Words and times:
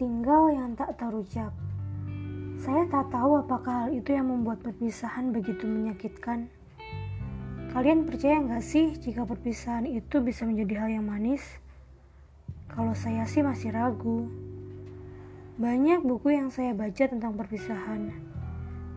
tinggal 0.00 0.48
yang 0.48 0.72
tak 0.72 0.96
terucap. 0.96 1.52
Saya 2.56 2.88
tak 2.88 3.12
tahu 3.12 3.44
apakah 3.44 3.84
hal 3.84 3.90
itu 3.92 4.16
yang 4.16 4.32
membuat 4.32 4.64
perpisahan 4.64 5.28
begitu 5.28 5.68
menyakitkan. 5.68 6.48
Kalian 7.76 8.08
percaya 8.08 8.40
nggak 8.40 8.64
sih 8.64 8.96
jika 8.96 9.28
perpisahan 9.28 9.84
itu 9.84 10.24
bisa 10.24 10.48
menjadi 10.48 10.80
hal 10.80 10.88
yang 10.96 11.04
manis? 11.04 11.44
Kalau 12.72 12.96
saya 12.96 13.28
sih 13.28 13.44
masih 13.44 13.76
ragu. 13.76 14.32
Banyak 15.60 16.08
buku 16.08 16.40
yang 16.40 16.48
saya 16.48 16.72
baca 16.72 17.04
tentang 17.04 17.36
perpisahan. 17.36 18.16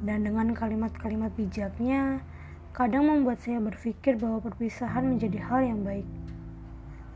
Dan 0.00 0.24
dengan 0.24 0.56
kalimat-kalimat 0.56 1.36
bijaknya, 1.36 2.24
kadang 2.72 3.12
membuat 3.12 3.44
saya 3.44 3.60
berpikir 3.60 4.16
bahwa 4.16 4.40
perpisahan 4.40 5.04
menjadi 5.04 5.36
hal 5.36 5.60
yang 5.60 5.80
baik. 5.84 6.08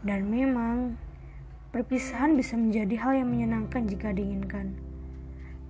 Dan 0.04 0.28
memang, 0.28 1.00
Perpisahan 1.70 2.34
bisa 2.34 2.58
menjadi 2.58 2.98
hal 2.98 3.22
yang 3.22 3.30
menyenangkan 3.30 3.86
jika 3.86 4.10
diinginkan. 4.10 4.74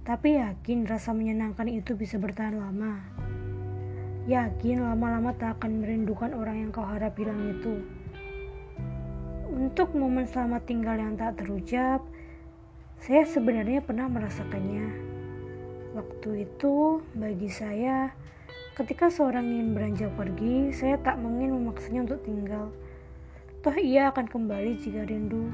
Tapi 0.01 0.41
yakin 0.41 0.89
rasa 0.89 1.13
menyenangkan 1.13 1.69
itu 1.69 1.93
bisa 1.93 2.17
bertahan 2.17 2.57
lama. 2.57 3.05
Yakin 4.25 4.81
lama-lama 4.81 5.37
tak 5.37 5.61
akan 5.61 5.85
merindukan 5.85 6.33
orang 6.33 6.65
yang 6.65 6.71
kau 6.73 6.89
harap 6.89 7.13
hilang 7.21 7.53
itu. 7.53 7.85
Untuk 9.53 9.93
momen 9.93 10.25
selamat 10.25 10.65
tinggal 10.65 10.97
yang 10.97 11.21
tak 11.21 11.37
terucap, 11.37 12.01
saya 12.97 13.29
sebenarnya 13.29 13.85
pernah 13.85 14.09
merasakannya. 14.09 14.89
Waktu 15.93 16.49
itu, 16.49 17.05
bagi 17.13 17.53
saya, 17.53 18.09
ketika 18.73 19.13
seorang 19.13 19.45
ingin 19.45 19.77
beranjak 19.77 20.17
pergi, 20.17 20.73
saya 20.73 20.97
tak 20.97 21.21
ingin 21.21 21.61
memaksanya 21.61 22.09
untuk 22.09 22.25
tinggal. 22.25 22.73
Toh 23.61 23.77
ia 23.77 24.09
akan 24.09 24.25
kembali 24.33 24.81
jika 24.81 25.05
rindu. 25.05 25.53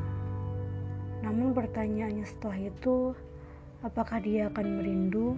Namun 1.26 1.50
pertanyaannya 1.58 2.22
setelah 2.22 2.70
itu, 2.70 3.10
apakah 3.82 4.22
dia 4.22 4.46
akan 4.46 4.78
merindu? 4.78 5.34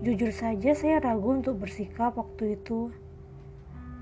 Jujur 0.00 0.32
saja 0.32 0.72
saya 0.72 0.96
ragu 0.96 1.44
untuk 1.44 1.60
bersikap 1.60 2.16
waktu 2.16 2.56
itu 2.56 2.88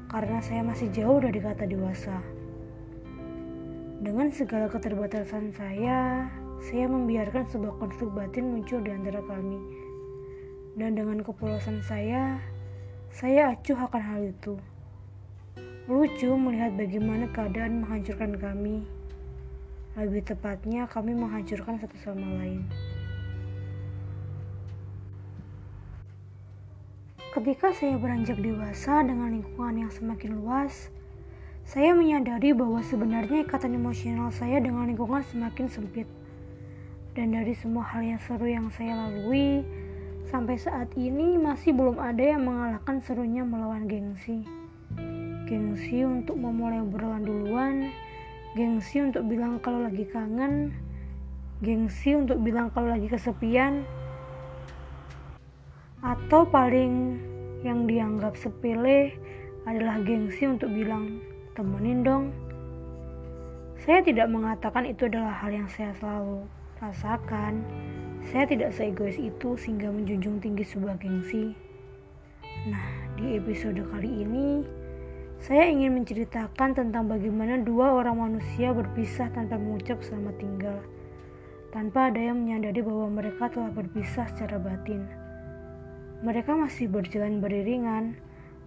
karena 0.07 0.39
saya 0.39 0.63
masih 0.63 0.95
jauh 0.95 1.19
dari 1.19 1.43
kata 1.43 1.67
dewasa. 1.67 2.23
Dengan 3.99 4.31
segala 4.31 4.71
keterbatasan 4.71 5.51
saya, 5.59 6.31
saya 6.63 6.87
membiarkan 6.87 7.51
sebuah 7.51 7.83
konflik 7.83 8.15
batin 8.15 8.47
muncul 8.47 8.79
di 8.79 8.95
antara 8.95 9.19
kami. 9.27 9.59
Dan 10.79 10.95
dengan 10.95 11.19
kepolosan 11.27 11.83
saya, 11.83 12.39
saya 13.11 13.59
acuh 13.59 13.75
akan 13.75 14.03
hal 14.07 14.23
itu. 14.31 14.55
Lucu 15.91 16.31
melihat 16.39 16.79
bagaimana 16.79 17.27
keadaan 17.35 17.83
menghancurkan 17.83 18.39
kami. 18.39 18.87
Lebih 19.99 20.31
tepatnya, 20.31 20.87
kami 20.87 21.11
menghancurkan 21.11 21.83
satu 21.83 21.99
sama 21.99 22.23
lain. 22.39 22.63
Ketika 27.35 27.75
saya 27.75 27.99
beranjak 27.99 28.39
dewasa 28.39 29.03
dengan 29.03 29.35
lingkungan 29.35 29.75
yang 29.75 29.91
semakin 29.91 30.39
luas, 30.39 30.95
saya 31.67 31.99
menyadari 31.99 32.55
bahwa 32.55 32.79
sebenarnya 32.79 33.43
ikatan 33.43 33.75
emosional 33.75 34.31
saya 34.31 34.63
dengan 34.63 34.87
lingkungan 34.87 35.27
semakin 35.35 35.67
sempit. 35.67 36.07
Dan 37.19 37.35
dari 37.35 37.59
semua 37.59 37.83
hal 37.83 38.07
yang 38.07 38.23
seru 38.23 38.47
yang 38.47 38.71
saya 38.71 38.95
lalui, 38.95 39.67
sampai 40.31 40.63
saat 40.63 40.95
ini 40.95 41.35
masih 41.43 41.75
belum 41.75 41.99
ada 41.99 42.23
yang 42.23 42.47
mengalahkan 42.47 43.03
serunya 43.03 43.43
melawan 43.43 43.91
gengsi. 43.91 44.47
Gengsi 45.51 46.07
untuk 46.07 46.39
memulai 46.39 46.87
obrolan 46.87 47.27
duluan, 47.27 47.91
gengsi 48.57 49.05
untuk 49.05 49.27
bilang 49.29 49.61
kalau 49.61 49.85
lagi 49.85 50.09
kangen, 50.09 50.73
gengsi 51.61 52.17
untuk 52.17 52.41
bilang 52.41 52.73
kalau 52.73 52.93
lagi 52.95 53.11
kesepian, 53.11 53.85
atau 56.01 56.47
paling 56.47 57.19
yang 57.67 57.91
dianggap 57.91 58.39
sepele 58.39 59.13
adalah 59.67 59.99
gengsi 60.01 60.47
untuk 60.47 60.71
bilang 60.71 61.19
temenin 61.59 62.07
dong. 62.07 62.25
Saya 63.83 64.03
tidak 64.03 64.31
mengatakan 64.31 64.87
itu 64.87 65.07
adalah 65.07 65.35
hal 65.43 65.51
yang 65.55 65.69
saya 65.71 65.95
selalu 65.99 66.47
rasakan. 66.79 67.63
Saya 68.31 68.45
tidak 68.47 68.75
seegois 68.75 69.19
itu 69.19 69.55
sehingga 69.55 69.91
menjunjung 69.91 70.43
tinggi 70.43 70.67
sebuah 70.67 70.99
gengsi. 70.99 71.55
Nah, 72.67 72.87
di 73.15 73.39
episode 73.39 73.79
kali 73.87 74.27
ini 74.27 74.67
saya 75.39 75.71
ingin 75.71 76.03
menceritakan 76.03 76.75
tentang 76.75 77.07
bagaimana 77.07 77.63
dua 77.63 77.95
orang 77.95 78.19
manusia 78.19 78.75
berpisah 78.75 79.31
tanpa 79.31 79.55
mengucap 79.55 80.03
selamat 80.03 80.35
tinggal, 80.43 80.79
tanpa 81.71 82.11
ada 82.11 82.19
yang 82.19 82.43
menyadari 82.43 82.83
bahwa 82.83 83.07
mereka 83.07 83.47
telah 83.47 83.71
berpisah 83.71 84.27
secara 84.35 84.59
batin. 84.59 85.07
Mereka 86.27 86.51
masih 86.59 86.91
berjalan 86.91 87.39
beriringan, 87.39 88.19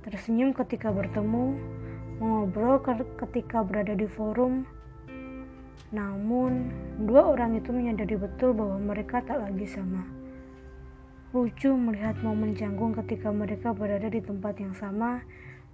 tersenyum 0.08 0.56
ketika 0.56 0.96
bertemu, 0.96 1.60
mengobrol 2.24 2.80
ketika 3.20 3.68
berada 3.68 3.92
di 3.92 4.08
forum. 4.08 4.64
Namun, 5.92 6.72
dua 7.04 7.36
orang 7.36 7.60
itu 7.60 7.76
menyadari 7.76 8.16
betul 8.16 8.56
bahwa 8.56 8.80
mereka 8.80 9.20
tak 9.28 9.44
lagi 9.44 9.68
sama. 9.68 10.08
Lucu 11.36 11.76
melihat 11.76 12.16
momen 12.24 12.56
canggung 12.56 12.96
ketika 12.96 13.28
mereka 13.28 13.76
berada 13.76 14.08
di 14.08 14.24
tempat 14.24 14.56
yang 14.56 14.72
sama 14.72 15.20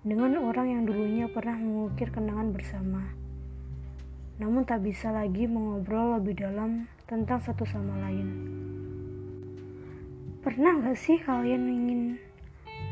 dengan 0.07 0.39
orang 0.39 0.67
yang 0.71 0.81
dulunya 0.87 1.27
pernah 1.27 1.59
mengukir 1.59 2.07
kenangan 2.15 2.55
bersama. 2.55 3.03
Namun 4.39 4.63
tak 4.63 4.87
bisa 4.87 5.11
lagi 5.11 5.43
mengobrol 5.51 6.15
lebih 6.15 6.39
dalam 6.39 6.87
tentang 7.11 7.43
satu 7.43 7.67
sama 7.67 7.99
lain. 8.07 8.27
Pernah 10.39 10.79
gak 10.79 10.95
sih 10.95 11.19
kalian 11.19 11.63
ingin 11.67 12.01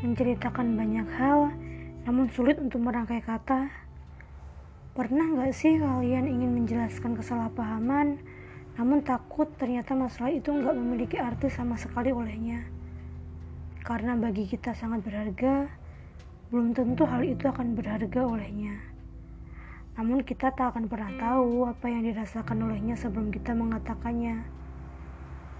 menceritakan 0.04 0.76
banyak 0.76 1.08
hal 1.16 1.56
namun 2.04 2.28
sulit 2.28 2.60
untuk 2.60 2.84
merangkai 2.84 3.24
kata? 3.24 3.72
Pernah 4.92 5.40
gak 5.40 5.56
sih 5.56 5.80
kalian 5.80 6.28
ingin 6.28 6.52
menjelaskan 6.52 7.16
kesalahpahaman 7.16 8.20
namun 8.76 9.00
takut 9.00 9.48
ternyata 9.56 9.96
masalah 9.96 10.28
itu 10.36 10.52
nggak 10.52 10.76
memiliki 10.76 11.16
arti 11.16 11.48
sama 11.48 11.80
sekali 11.80 12.12
olehnya? 12.12 12.60
Karena 13.80 14.12
bagi 14.20 14.44
kita 14.44 14.76
sangat 14.76 15.00
berharga, 15.00 15.64
belum 16.46 16.78
tentu 16.78 17.02
hal 17.02 17.26
itu 17.26 17.50
akan 17.50 17.74
berharga 17.74 18.22
olehnya. 18.22 18.78
Namun 19.98 20.22
kita 20.22 20.54
tak 20.54 20.76
akan 20.76 20.86
pernah 20.86 21.10
tahu 21.18 21.66
apa 21.66 21.90
yang 21.90 22.06
dirasakan 22.06 22.70
olehnya 22.70 22.94
sebelum 22.94 23.34
kita 23.34 23.56
mengatakannya. 23.56 24.46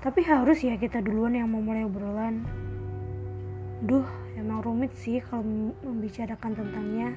Tapi 0.05 0.21
harus 0.23 0.63
ya 0.63 0.79
kita 0.79 1.03
duluan 1.03 1.35
yang 1.35 1.51
memulai 1.51 1.83
obrolan. 1.83 2.47
Duh, 3.83 4.07
emang 4.39 4.63
rumit 4.63 4.95
sih 4.95 5.19
kalau 5.25 5.43
membicarakan 5.83 6.53
tentangnya. 6.55 7.11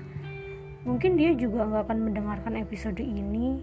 Mungkin 0.87 1.19
dia 1.19 1.35
juga 1.35 1.67
nggak 1.67 1.91
akan 1.91 1.99
mendengarkan 2.09 2.55
episode 2.57 3.03
ini, 3.03 3.61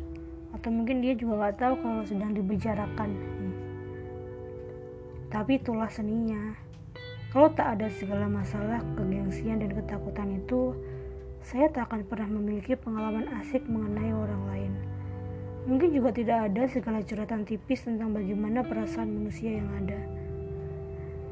atau 0.53 0.71
mungkin 0.71 1.01
dia 1.01 1.17
juga 1.17 1.49
nggak 1.49 1.57
tahu 1.59 1.75
kalau 1.81 2.03
sedang 2.07 2.37
dibicarakan. 2.37 3.11
Hmm. 3.11 3.55
Tapi 5.33 5.59
itulah 5.59 5.89
seninya. 5.91 6.55
Kalau 7.35 7.51
tak 7.53 7.79
ada 7.79 7.91
segala 7.91 8.31
masalah, 8.31 8.83
kegengsian 8.95 9.59
dan 9.59 9.75
ketakutan 9.75 10.39
itu, 10.39 10.77
saya 11.43 11.71
tak 11.71 11.91
akan 11.91 12.07
pernah 12.07 12.31
memiliki 12.31 12.75
pengalaman 12.75 13.27
asik 13.39 13.63
mengenai 13.67 14.11
orang 14.11 14.43
lain. 14.51 14.73
Mungkin 15.67 15.91
juga 15.91 16.15
tidak 16.15 16.51
ada 16.51 16.63
segala 16.71 17.03
curhatan 17.03 17.43
tipis 17.43 17.83
tentang 17.83 18.15
bagaimana 18.15 18.63
perasaan 18.63 19.11
manusia 19.11 19.59
yang 19.59 19.67
ada. 19.83 19.99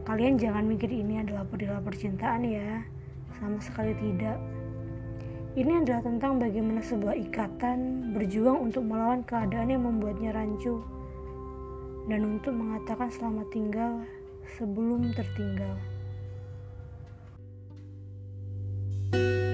Kalian 0.04 0.37
jangan 0.37 0.66
mikir 0.66 0.91
ini 0.91 1.22
adalah 1.22 1.47
perihal 1.47 1.78
percintaan 1.81 2.43
ya, 2.43 2.83
sama 3.39 3.63
sekali 3.63 3.95
tidak. 3.95 4.36
Ini 5.54 5.86
adalah 5.86 6.03
tentang 6.03 6.42
bagaimana 6.42 6.83
sebuah 6.83 7.15
ikatan 7.30 8.10
berjuang 8.10 8.59
untuk 8.71 8.83
melawan 8.91 9.22
keadaan 9.22 9.71
yang 9.71 9.86
membuatnya 9.86 10.34
rancu 10.34 10.83
dan 12.10 12.27
untuk 12.27 12.53
mengatakan 12.59 13.07
selamat 13.09 13.47
tinggal 13.54 14.03
sebelum 14.59 15.15
tertinggal. 15.15 15.78
thank 19.15 19.45
you 19.45 19.53